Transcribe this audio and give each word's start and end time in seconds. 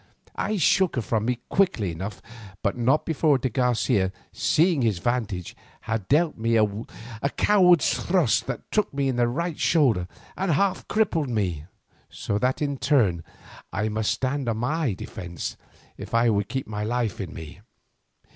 I 0.39 0.57
shook 0.57 0.95
her 0.95 1.01
from 1.03 1.25
me 1.25 1.41
quickly 1.47 1.91
enough, 1.91 2.23
but 2.63 2.75
not 2.75 3.05
before 3.05 3.37
de 3.37 3.49
Garcia, 3.49 4.11
seeing 4.33 4.81
his 4.81 4.97
advantage, 4.97 5.55
had 5.81 6.07
dealt 6.07 6.35
me 6.39 6.57
a 6.57 7.29
coward's 7.37 7.93
thrust 7.93 8.47
that 8.47 8.71
took 8.71 8.91
me 8.91 9.09
in 9.09 9.17
the 9.17 9.27
right 9.27 9.59
shoulder 9.59 10.07
and 10.35 10.53
half 10.53 10.87
crippled 10.87 11.29
me, 11.29 11.65
so 12.09 12.39
that 12.39 12.63
in 12.63 12.71
my 12.71 12.77
turn 12.77 13.23
I 13.71 13.89
must 13.89 14.09
stand 14.09 14.49
on 14.49 14.57
my 14.57 14.93
defence 14.93 15.55
if 15.97 16.15
I 16.15 16.31
would 16.31 16.49
keep 16.49 16.65
my 16.65 16.83
life 16.83 17.21
in 17.21 17.31
me. 17.31 17.61